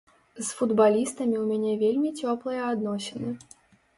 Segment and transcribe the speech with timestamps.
[0.45, 3.37] З футбалістамі ў мяне вельмі цёплыя адносіны.